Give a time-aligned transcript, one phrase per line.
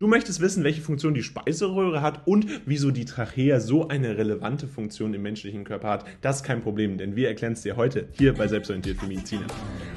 [0.00, 4.66] Du möchtest wissen, welche Funktion die Speiseröhre hat und wieso die Trachea so eine relevante
[4.66, 6.04] Funktion im menschlichen Körper hat.
[6.20, 9.46] Das ist kein Problem, denn wir erklären es dir heute hier bei Selbstorientiert für Mediziner.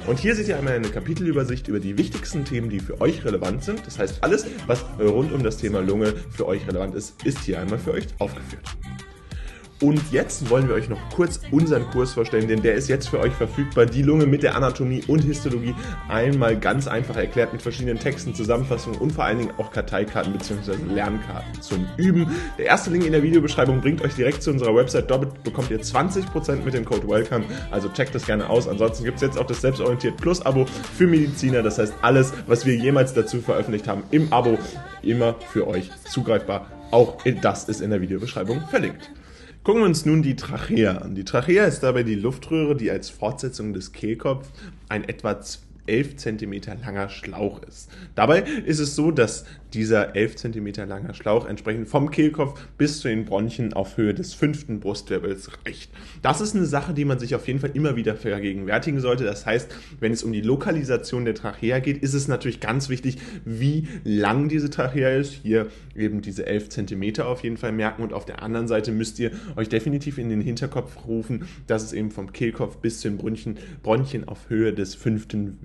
[0.06, 3.64] Und hier seht ihr einmal eine Kapitelübersicht über die wichtigsten Themen, die für euch relevant
[3.64, 3.84] sind.
[3.84, 7.60] Das heißt, alles, was rund um das Thema Lunge für euch relevant ist, ist hier
[7.60, 8.62] einmal für euch aufgeführt.
[9.80, 13.20] Und jetzt wollen wir euch noch kurz unseren Kurs vorstellen, denn der ist jetzt für
[13.20, 13.86] euch verfügbar.
[13.86, 15.74] Die Lunge mit der Anatomie und Histologie
[16.08, 20.72] einmal ganz einfach erklärt mit verschiedenen Texten, Zusammenfassungen und vor allen Dingen auch Karteikarten bzw.
[20.92, 22.26] Lernkarten zum Üben.
[22.58, 25.08] Der erste Link in der Videobeschreibung bringt euch direkt zu unserer Website.
[25.08, 27.44] Dort bekommt ihr 20% mit dem Code WELCOME.
[27.70, 28.66] Also checkt das gerne aus.
[28.66, 30.66] Ansonsten gibt es jetzt auch das Selbstorientiert Plus Abo
[30.96, 31.62] für Mediziner.
[31.62, 34.58] Das heißt, alles, was wir jemals dazu veröffentlicht haben, im Abo
[35.02, 36.66] immer für euch zugreifbar.
[36.90, 39.10] Auch das ist in der Videobeschreibung verlinkt.
[39.68, 41.14] Gucken wir uns nun die Trachea an.
[41.14, 44.48] Die Trachea ist dabei die Luftröhre, die als Fortsetzung des Kehlkopfs
[44.88, 45.42] ein etwa
[45.88, 47.90] 11 cm langer Schlauch ist.
[48.14, 53.08] Dabei ist es so, dass dieser 11 cm langer Schlauch entsprechend vom Kehlkopf bis zu
[53.08, 55.90] den Bronchien auf Höhe des fünften Brustwirbels reicht.
[56.22, 59.24] Das ist eine Sache, die man sich auf jeden Fall immer wieder vergegenwärtigen sollte.
[59.24, 63.18] Das heißt, wenn es um die Lokalisation der Trachea geht, ist es natürlich ganz wichtig,
[63.44, 65.32] wie lang diese Trachea ist.
[65.32, 69.18] Hier eben diese 11 cm auf jeden Fall merken und auf der anderen Seite müsst
[69.18, 73.18] ihr euch definitiv in den Hinterkopf rufen, dass es eben vom Kehlkopf bis zu den
[73.18, 75.58] Bronchien, Bronchien auf Höhe des fünften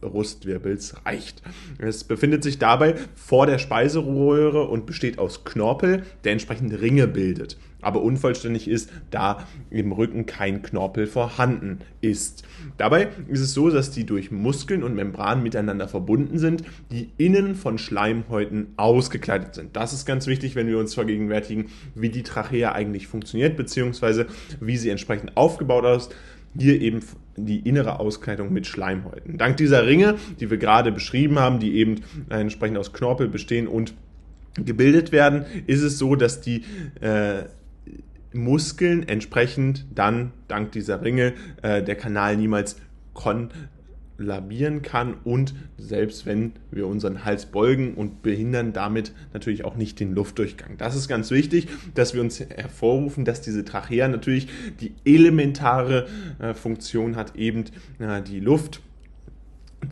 [0.00, 1.42] Brustwirbels reicht.
[1.78, 7.56] Es befindet sich dabei vor der Speiseröhre und besteht aus Knorpel, der entsprechend Ringe bildet
[7.82, 12.44] aber unvollständig ist, da im Rücken kein Knorpel vorhanden ist.
[12.78, 17.54] Dabei ist es so, dass die durch Muskeln und Membranen miteinander verbunden sind, die innen
[17.54, 19.76] von Schleimhäuten ausgekleidet sind.
[19.76, 24.26] Das ist ganz wichtig, wenn wir uns vergegenwärtigen, wie die Trachea eigentlich funktioniert, beziehungsweise
[24.60, 26.14] wie sie entsprechend aufgebaut ist
[26.56, 27.00] hier eben
[27.36, 29.38] die innere Auskleidung mit Schleimhäuten.
[29.38, 33.94] Dank dieser Ringe, die wir gerade beschrieben haben, die eben entsprechend aus Knorpel bestehen und
[34.54, 36.64] gebildet werden, ist es so, dass die
[37.00, 37.44] äh,
[38.34, 42.76] Muskeln entsprechend dann dank dieser Ringe äh, der Kanal niemals
[43.14, 43.50] kon
[44.18, 50.00] labieren kann und selbst wenn wir unseren Hals beugen und behindern damit natürlich auch nicht
[50.00, 50.76] den Luftdurchgang.
[50.78, 54.48] Das ist ganz wichtig, dass wir uns hervorrufen, dass diese Trachea natürlich
[54.80, 56.06] die elementare
[56.38, 57.64] äh, Funktion hat, eben
[57.98, 58.80] äh, die Luft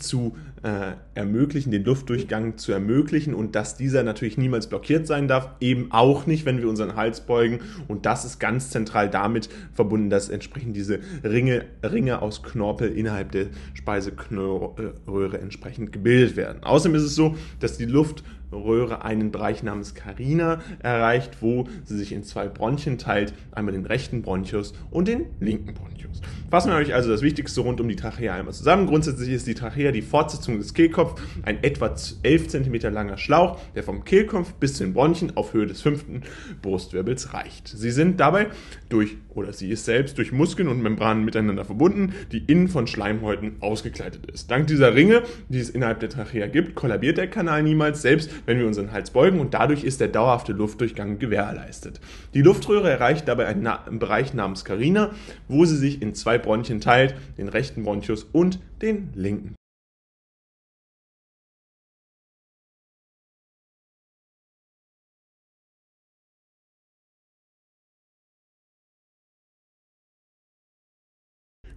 [0.00, 5.50] zu äh, ermöglichen, den Luftdurchgang zu ermöglichen und dass dieser natürlich niemals blockiert sein darf,
[5.61, 10.10] eben auch nicht, wenn wir unseren Hals beugen und das ist ganz zentral damit verbunden,
[10.10, 16.62] dass entsprechend diese Ringe, Ringe aus Knorpel innerhalb der Speiseknöhre entsprechend gebildet werden.
[16.62, 18.22] Außerdem ist es so, dass die Luft
[18.53, 23.87] Röhre einen Bereich namens Carina erreicht, wo sie sich in zwei Bronchien teilt, einmal den
[23.87, 26.21] rechten Bronchus und den linken Bronchus.
[26.50, 28.87] Fassen wir euch also das Wichtigste rund um die Trachea einmal zusammen.
[28.87, 33.84] Grundsätzlich ist die Trachea die Fortsetzung des Kehlkopfs, ein etwa 11 cm langer Schlauch, der
[33.84, 36.22] vom Kehlkopf bis zu den Bronchien auf Höhe des fünften
[36.60, 37.69] Brustwirbels reicht.
[37.69, 38.49] Sie sind dabei
[38.89, 43.56] durch, oder sie ist selbst durch Muskeln und Membranen miteinander verbunden, die innen von Schleimhäuten
[43.60, 44.50] ausgekleidet ist.
[44.50, 48.59] Dank dieser Ringe, die es innerhalb der Trachea gibt, kollabiert der Kanal niemals, selbst wenn
[48.59, 52.01] wir unseren Hals beugen und dadurch ist der dauerhafte Luftdurchgang gewährleistet.
[52.34, 55.11] Die Luftröhre erreicht dabei einen, Na einen Bereich namens Carina,
[55.49, 59.55] wo sie sich in zwei Bronchien teilt, den rechten Bronchus und den linken.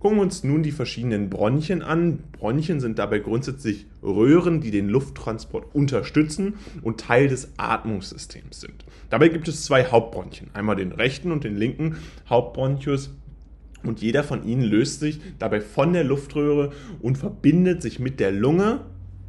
[0.03, 2.19] Gucken wir uns nun die verschiedenen Bronchien an.
[2.33, 8.83] Bronchien sind dabei grundsätzlich Röhren, die den Lufttransport unterstützen und Teil des Atmungssystems sind.
[9.09, 11.95] Dabei gibt es zwei Hauptbronchien, einmal den rechten und den linken
[12.29, 13.11] Hauptbronchus.
[13.83, 18.33] Und jeder von ihnen löst sich dabei von der Luftröhre und verbindet sich mit der
[18.33, 18.81] Lunge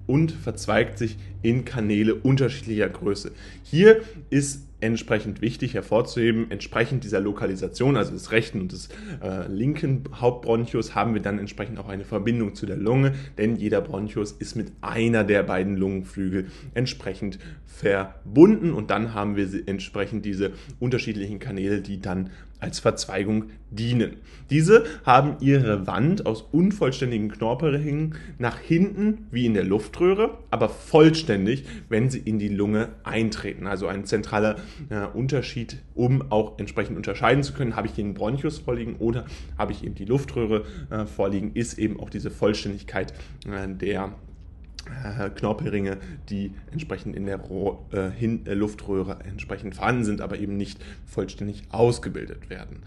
[0.09, 3.31] und verzweigt sich in Kanäle unterschiedlicher Größe.
[3.63, 4.01] Hier
[4.31, 6.51] ist entsprechend wichtig hervorzuheben.
[6.51, 8.89] Entsprechend dieser Lokalisation, also des rechten und des
[9.23, 13.81] äh, linken Hauptbronchus, haben wir dann entsprechend auch eine Verbindung zu der Lunge, denn jeder
[13.81, 20.53] Bronchus ist mit einer der beiden Lungenflügel entsprechend verbunden und dann haben wir entsprechend diese
[20.81, 22.31] unterschiedlichen Kanäle, die dann
[22.61, 24.17] als Verzweigung dienen.
[24.51, 31.65] Diese haben ihre Wand aus unvollständigen Knorpelringen nach hinten wie in der Luftröhre, aber vollständig,
[31.89, 33.67] wenn sie in die Lunge eintreten.
[33.67, 34.55] Also ein zentraler
[34.89, 39.25] äh, Unterschied, um auch entsprechend unterscheiden zu können, habe ich den Bronchus vorliegen oder
[39.59, 43.13] habe ich eben die Luftröhre äh, vorliegen, ist eben auch diese Vollständigkeit
[43.49, 44.13] äh, der
[45.05, 45.97] äh, Knorpelringe,
[46.29, 50.79] die entsprechend in der Rohr, äh, Hin äh, Luftröhre entsprechend vorhanden sind, aber eben nicht
[51.05, 52.85] vollständig ausgebildet werden.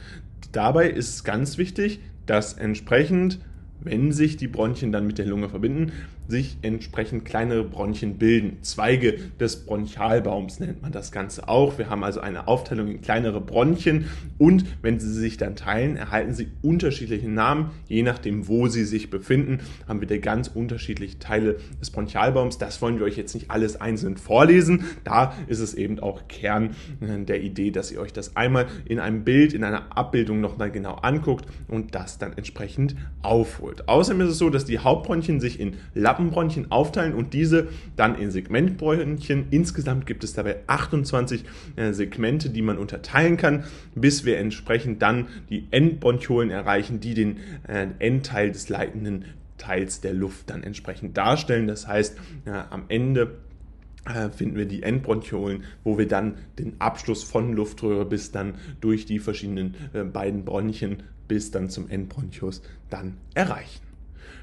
[0.53, 3.39] Dabei ist ganz wichtig, dass entsprechend
[3.79, 5.91] wenn sich die Bronchien dann mit der Lunge verbinden,
[6.27, 8.57] sich entsprechend kleinere Bronchien bilden.
[8.61, 11.77] Zweige des Bronchialbaums nennt man das Ganze auch.
[11.77, 14.05] Wir haben also eine Aufteilung in kleinere Bronchien
[14.37, 17.71] und wenn sie sich dann teilen, erhalten sie unterschiedliche Namen.
[17.87, 22.57] Je nachdem, wo sie sich befinden, haben wir da ganz unterschiedliche Teile des Bronchialbaums.
[22.57, 24.85] Das wollen wir euch jetzt nicht alles einzeln vorlesen.
[25.03, 28.99] Da ist es eben auch Kern äh, der Idee, dass ihr euch das einmal in
[28.99, 33.87] einem Bild, in einer Abbildung nochmal genau anguckt und das dann entsprechend aufholt.
[33.87, 35.77] Außerdem ist es so, dass die Hauptbronchien sich in
[36.17, 39.47] Lappenbronchien aufteilen und diese dann in Segmentbronchien.
[39.51, 41.43] Insgesamt gibt es dabei 28
[41.75, 43.65] äh, Segmente, die man unterteilen kann,
[43.95, 47.37] bis wir entsprechend dann die Endbronchiolen erreichen, die den
[47.67, 49.25] äh, Endteil des leitenden
[49.57, 51.67] Teils der Luft dann entsprechend darstellen.
[51.67, 53.35] Das heißt, äh, am Ende
[54.37, 59.19] finden wir die Endbronchiolen, wo wir dann den Abschluss von Luftröhre bis dann durch die
[59.19, 59.75] verschiedenen
[60.13, 63.86] beiden Bronchien bis dann zum Endbronchus dann erreichen.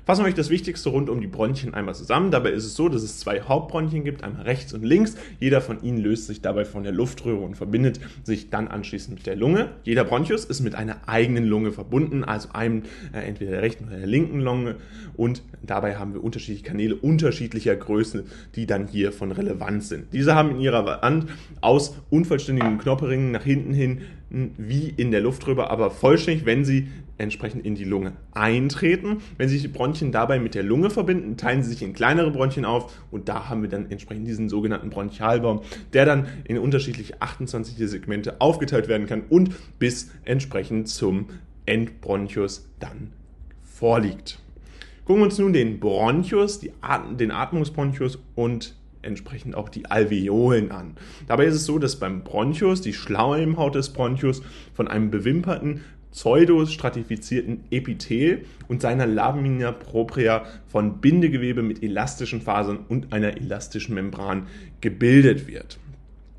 [0.04, 2.30] Fassen wir euch das Wichtigste rund um die Bronchien einmal zusammen.
[2.30, 5.14] Dabei ist es so, dass es zwei Hauptbronchien gibt, einmal rechts und links.
[5.40, 9.26] Jeder von ihnen löst sich dabei von der Luftröhre und verbindet sich dann anschließend mit
[9.26, 9.70] der Lunge.
[9.82, 12.82] Jeder Bronchus ist mit einer eigenen Lunge verbunden, also einem
[13.14, 14.76] äh, entweder der rechten oder der linken Lunge.
[15.16, 18.24] Und dabei haben wir unterschiedliche Kanäle unterschiedlicher Größe,
[18.56, 20.12] die dann hier von Relevanz sind.
[20.12, 21.30] Diese haben in ihrer Wand
[21.62, 24.02] aus unvollständigen Knopperringen nach hinten hin
[24.56, 26.88] wie in der Luftröhre, aber vollständig, wenn sie
[27.18, 29.18] entsprechend in die Lunge eintreten.
[29.36, 32.64] Wenn sich die Bronchien dabei mit der Lunge verbinden, teilen sie sich in kleinere Bronchien
[32.64, 35.60] auf und da haben wir dann entsprechend diesen sogenannten Bronchialbaum,
[35.92, 41.26] der dann in unterschiedliche 28 Segmente aufgeteilt werden kann und bis entsprechend zum
[41.66, 43.12] Endbronchus dann
[43.62, 44.40] vorliegt.
[45.04, 50.96] Gucken wir uns nun den Bronchus, At den Atmungsbronchus und entsprechend auch die Alveolen an.
[51.26, 54.42] Dabei ist es so, dass beim Bronchus die Schleimhaut des Bronchus
[54.74, 55.80] von einem bewimperten
[56.14, 64.46] pseudostratifizierten Epithel und seiner Lamina propria von Bindegewebe mit elastischen Fasern und einer elastischen Membran
[64.80, 65.78] gebildet wird.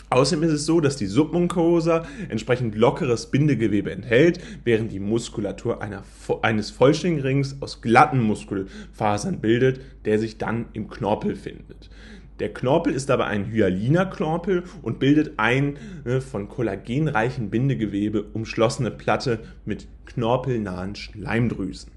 [0.10, 6.04] Außerdem ist es so, dass die Submucosa entsprechend lockeres Bindegewebe enthält, während die Muskulatur einer,
[6.42, 11.90] eines vollständigen Rings aus glatten Muskelfasern bildet, der sich dann im Knorpel findet.
[12.40, 15.76] Der Knorpel ist dabei ein hyaliner Knorpel und bildet eine
[16.20, 21.95] von kollagenreichen Bindegewebe umschlossene Platte mit knorpelnahen Schleimdrüsen.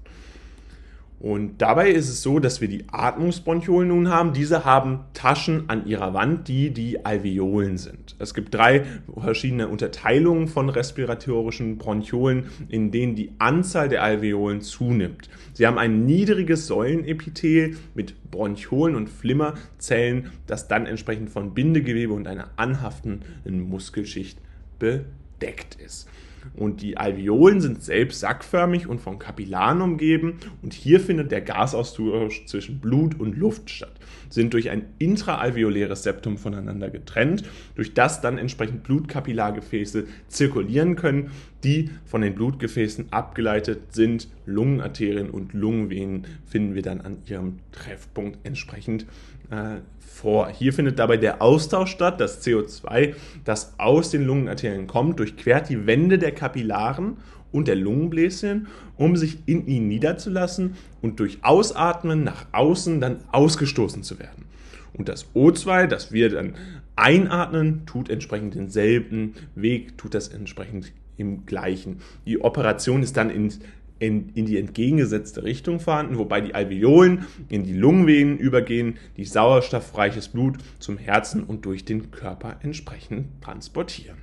[1.19, 4.31] Und dabei ist es so, dass wir die Atmungsbronchiolen nun haben.
[4.31, 8.15] Diese haben Taschen an ihrer Wand, die die Alveolen sind.
[8.19, 8.85] Es gibt drei
[9.17, 15.29] verschiedene Unterteilungen von respiratorischen Bronchiolen, in denen die Anzahl der Alveolen zunimmt.
[15.53, 22.27] Sie haben ein niedriges Säulenepithel mit Bronchiolen und Flimmerzellen, das dann entsprechend von Bindegewebe und
[22.27, 24.39] einer anhaftenden Muskelschicht
[24.79, 26.07] bedeckt ist.
[26.55, 30.39] Und die Alveolen sind selbst sackförmig und von Kapillaren umgeben.
[30.61, 33.93] Und hier findet der Gasaustausch zwischen Blut und Luft statt.
[34.29, 37.43] Sind durch ein intraalveoläres Septum voneinander getrennt,
[37.75, 41.31] durch das dann entsprechend Blutkapillargefäße zirkulieren können,
[41.63, 44.27] die von den Blutgefäßen abgeleitet sind.
[44.45, 49.05] Lungenarterien und Lungenvenen finden wir dann an ihrem Treffpunkt entsprechend
[49.51, 49.77] äh,
[50.19, 50.49] vor.
[50.49, 52.19] Hier findet dabei der Austausch statt.
[52.19, 57.17] Das CO2, das aus den Lungenarterien kommt, durchquert die Wände der Kapillaren
[57.51, 58.67] und der Lungenbläschen,
[58.97, 64.45] um sich in ihnen niederzulassen und durch Ausatmen nach außen dann ausgestoßen zu werden.
[64.93, 66.55] Und das O2, das wir dann
[66.95, 71.99] einatmen, tut entsprechend denselben Weg, tut das entsprechend im gleichen.
[72.25, 73.59] Die Operation ist dann ins
[73.99, 80.29] in, in die entgegengesetzte Richtung vorhanden, wobei die Alveolen in die Lungenvenen übergehen, die sauerstoffreiches
[80.29, 84.17] Blut zum Herzen und durch den Körper entsprechend transportieren.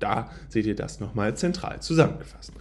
[0.00, 2.52] Da seht ihr das nochmal zentral zusammengefasst.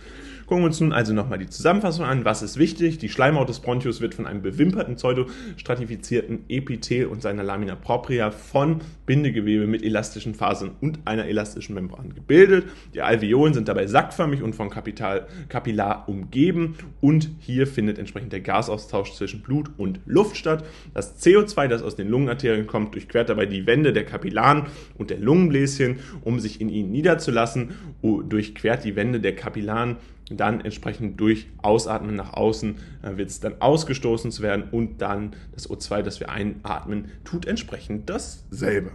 [0.49, 2.25] Gucken wir uns nun also nochmal die Zusammenfassung an.
[2.25, 2.97] Was ist wichtig?
[2.97, 8.81] Die Schleimhaut des Bronchus wird von einem bewimperten, pseudostratifizierten Epithel und seiner Lamina propria von
[9.05, 12.65] Bindegewebe mit elastischen Fasern und einer elastischen Membran gebildet.
[12.95, 18.41] Die Alveolen sind dabei sackförmig und von Kapital, Kapillar umgeben und hier findet entsprechend der
[18.41, 20.65] Gasaustausch zwischen Blut und Luft statt.
[20.95, 24.65] Das CO2, das aus den Lungenarterien kommt, durchquert dabei die Wände der Kapillaren
[24.97, 29.97] und der Lungenbläschen, um sich in ihnen niederzulassen, durchquert die Wände der Kapillaren
[30.29, 35.35] dann entsprechend durch Ausatmen nach außen äh, wird es dann ausgestoßen zu werden und dann
[35.53, 38.91] das O2, das wir einatmen, tut entsprechend dasselbe.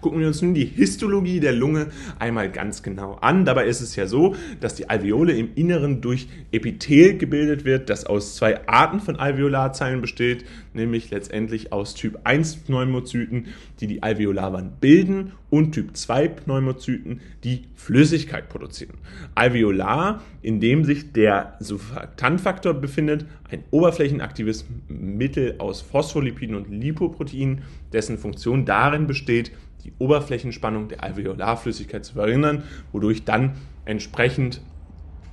[0.00, 1.88] Gucken wir uns nun die Histologie der Lunge
[2.18, 3.44] einmal ganz genau an.
[3.44, 8.06] Dabei ist es ja so, dass die Alveole im Inneren durch Epithel gebildet wird, das
[8.06, 13.48] aus zwei Arten von Alveolarzellen besteht, nämlich letztendlich aus Typ 1 Pneumozyten,
[13.80, 18.98] die die Alveolarwand bilden und Typ 2 Pneumozyten, die Flüssigkeit produzieren.
[19.34, 28.16] Alveolar, in dem sich der Surfaktantfaktor befindet, ein oberflächenaktives Mittel aus Phospholipiden und Lipoproteinen, dessen
[28.16, 29.50] Funktion darin besteht,
[29.84, 33.52] die Oberflächenspannung der Alveolarflüssigkeit zu verringern, wodurch dann
[33.84, 34.60] entsprechend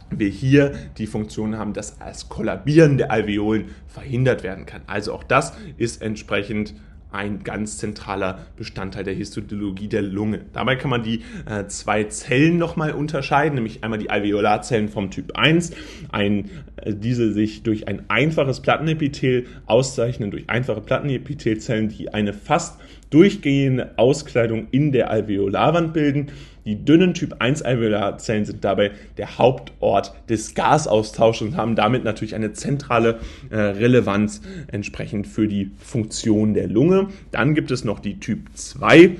[0.09, 4.81] wir hier die Funktion haben, dass das Kollabieren der Alveolen verhindert werden kann.
[4.87, 6.73] Also auch das ist entsprechend
[7.11, 10.41] ein ganz zentraler Bestandteil der Histologie der Lunge.
[10.53, 15.37] Dabei kann man die äh, zwei Zellen nochmal unterscheiden, nämlich einmal die Alveolarzellen vom Typ
[15.37, 15.71] 1,
[16.11, 22.79] ein, äh, diese sich durch ein einfaches Plattenepithel auszeichnen, durch einfache Plattenepithelzellen, die eine fast
[23.09, 26.27] durchgehende Auskleidung in der Alveolarwand bilden.
[26.67, 32.35] Die dünnen Typ 1 Alveolarzellen sind dabei der Hauptort des Gasaustausches und haben damit natürlich
[32.35, 33.19] eine zentrale
[33.49, 37.07] äh, Relevanz entsprechend für die Funktion der Lunge.
[37.31, 39.11] Dann gibt es noch die Typ 2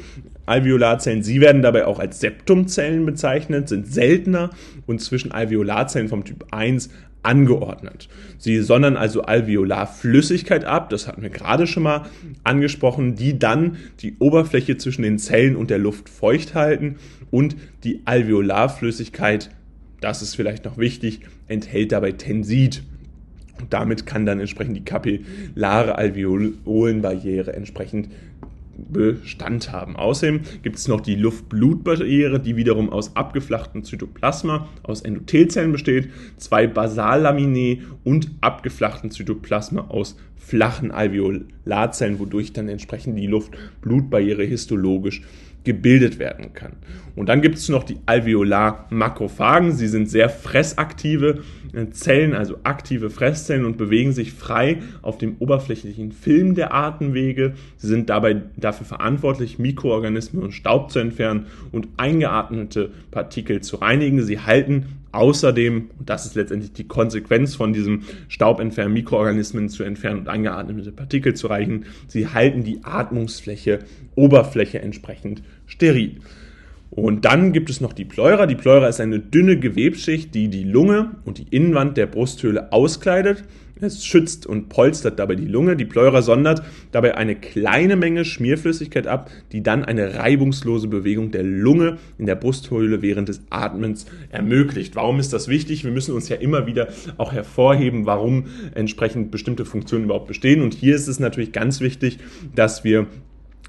[0.45, 1.23] Alveolarzellen.
[1.23, 4.49] Sie werden dabei auch als Septumzellen bezeichnet, sind seltener
[4.85, 6.89] und zwischen Alveolarzellen vom Typ 1
[7.24, 8.07] angeordnet.
[8.38, 12.05] Sie sondern also Alveolarflüssigkeit ab, das hatten wir gerade schon mal
[12.43, 16.95] angesprochen, die dann die Oberfläche zwischen den Zellen und der Luft feucht halten
[17.31, 19.50] und die Alveolarflüssigkeit,
[20.01, 22.83] das ist vielleicht noch wichtig, enthält dabei Tensid.
[23.59, 28.09] Und damit kann dann entsprechend die kapillare Alveolenbarriere entsprechend
[28.91, 29.96] Bestand haben.
[29.96, 36.67] Außerdem gibt es noch die Luft-Blut-Barriere, die wiederum aus abgeflachtem Zytoplasma aus Endothelzellen besteht, zwei
[36.67, 45.22] Basallaminae und abgeflachten Zytoplasma aus flachen Alveolarzellen, wodurch dann entsprechend die Luft-Blut-Barriere histologisch
[45.63, 46.73] gebildet werden kann.
[47.15, 49.71] Und dann gibt es noch die Alveolar-Makrophagen.
[49.71, 55.35] Sie sind sehr fressaktive äh, Zellen, also aktive Fresszellen und bewegen sich frei auf dem
[55.39, 57.53] oberflächlichen Film der Atemwege.
[57.77, 64.23] Sie sind dabei dafür verantwortlich, Mikroorganismen und Staub zu entfernen und eingeatmete Partikel zu reinigen.
[64.23, 70.19] Sie halten Außerdem, und das ist letztendlich die Konsequenz von diesem Staubentfernen, Mikroorganismen zu entfernen
[70.19, 73.79] und eingeatmete Partikel zu reichen, sie halten die Atmungsfläche,
[74.15, 76.17] Oberfläche entsprechend steril.
[76.89, 78.45] Und dann gibt es noch die Pleura.
[78.45, 83.43] Die Pleura ist eine dünne Gewebsschicht, die die Lunge und die Innenwand der Brusthöhle auskleidet.
[83.79, 85.75] Es schützt und polstert dabei die Lunge.
[85.75, 91.43] Die Pleura sondert dabei eine kleine Menge Schmierflüssigkeit ab, die dann eine reibungslose Bewegung der
[91.43, 94.96] Lunge in der Brusthöhle während des Atmens ermöglicht.
[94.96, 95.84] Warum ist das wichtig?
[95.84, 100.62] Wir müssen uns ja immer wieder auch hervorheben, warum entsprechend bestimmte Funktionen überhaupt bestehen.
[100.62, 102.19] Und hier ist es natürlich ganz wichtig,
[102.55, 103.07] dass wir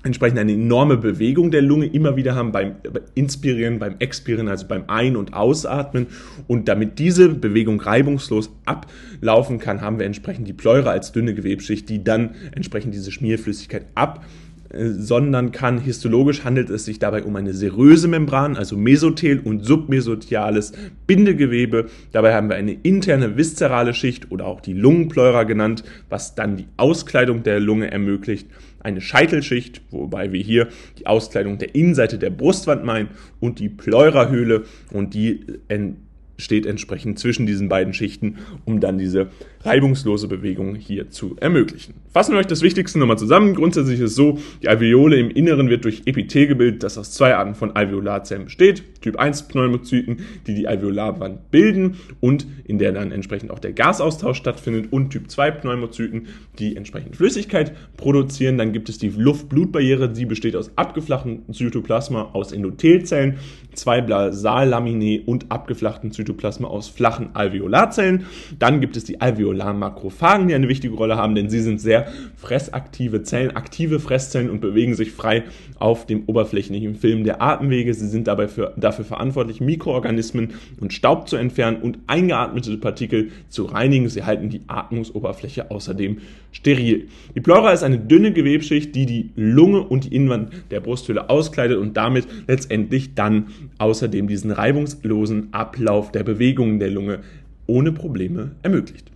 [0.09, 2.77] entsprechend eine enorme Bewegung der Lunge immer wieder haben beim
[3.15, 6.09] Inspirieren, beim Expirieren, also beim Ein- und Ausatmen.
[6.49, 11.89] Und damit diese Bewegung reibungslos ablaufen kann, haben wir entsprechend die Pleura als dünne Gewebschicht,
[11.89, 14.25] die dann entsprechend diese Schmierflüssigkeit ab
[14.71, 20.73] sondern kann histologisch handelt es sich dabei um eine seröse Membran, also Mesothel und submesotiales
[21.07, 21.87] Bindegewebe.
[22.13, 26.67] Dabei haben wir eine interne viszerale Schicht oder auch die Lungenpleura genannt, was dann die
[26.77, 28.47] Auskleidung der Lunge ermöglicht
[28.89, 30.69] eine Scheitelschicht, wobei wir hier
[30.99, 35.45] die Auskleidung der Innenseite der Brustwand meinen und die Pleurahöhle und die
[36.39, 39.29] steht entsprechend zwischen diesen beiden Schichten, um dann diese
[39.63, 41.95] reibungslose Bewegung hier zu ermöglichen.
[42.13, 43.55] Fassen wir euch das Wichtigste nochmal zusammen.
[43.55, 47.35] Grundsätzlich ist es so, die Alveole im Inneren wird durch Epithel gebildet, das aus zwei
[47.35, 48.83] Arten von Alveolarzellen besteht.
[49.01, 54.39] Typ 1 Pneumozyten, die die Alveolarwand bilden und in der dann entsprechend auch der Gasaustausch
[54.39, 56.29] stattfindet und Typ 2 Pneumozyten,
[56.59, 58.59] die entsprechend Flüssigkeit produzieren.
[58.59, 63.39] Dann gibt es die Luft-Blut-Barriere, die besteht aus abgeflachten Zytoplasma aus Endothelzellen,
[63.75, 66.28] zwei Basallaminae und abgeflachten Zytoplasma
[66.65, 68.27] aus flachen Alveolarzellen.
[68.59, 73.23] Dann gibt es die Alveolarmakrophagen, die eine wichtige Rolle haben, denn sie sind sehr fressaktive
[73.23, 75.45] Zellen, aktive Fresszellen und bewegen sich frei
[75.79, 77.95] auf dem oberflächlichen Film der Atemwege.
[77.95, 83.65] Sie sind dabei für, dafür verantwortlich, Mikroorganismen und Staub zu entfernen und eingeatmete Partikel zu
[83.65, 84.09] reinigen.
[84.09, 86.19] Sie halten die Atmungsoberfläche außerdem
[86.59, 87.09] steril.
[87.37, 91.79] Die Pleura ist eine dünne Gewebschicht, die die Lunge und die Innenwand der Brusthöhle auskleidet
[91.79, 93.47] und damit letztendlich dann
[93.79, 97.21] außerdem diesen reibungslosen Ablauf der Bewegungen der Lunge
[97.67, 99.11] ohne Probleme ermöglicht.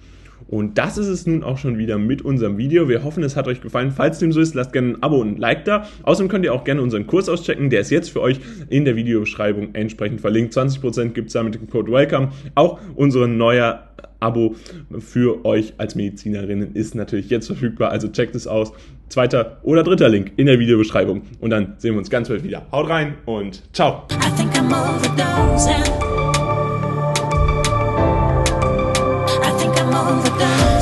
[0.48, 2.88] Und das ist es nun auch schon wieder mit unserem Video.
[2.88, 3.90] Wir hoffen, es hat euch gefallen.
[3.90, 5.86] Falls dem so ist, lasst gerne ein Abo und ein Like da.
[6.02, 7.70] Außerdem könnt ihr auch gerne unseren Kurs auschecken.
[7.70, 10.54] Der ist jetzt für euch in der Videobeschreibung entsprechend verlinkt.
[10.54, 12.30] 20% gibt es da mit dem Code WELCOME.
[12.54, 13.88] Auch unsere neuer
[14.20, 14.54] Abo
[15.00, 17.90] für euch als Medizinerinnen ist natürlich jetzt verfügbar.
[17.90, 18.72] Also checkt es aus.
[19.08, 21.22] Zweiter oder dritter Link in der Videobeschreibung.
[21.40, 22.62] Und dann sehen wir uns ganz bald wieder.
[22.72, 24.06] Haut rein und ciao.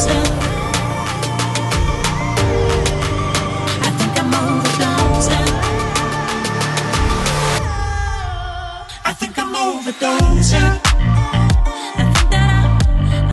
[0.07, 0.50] myself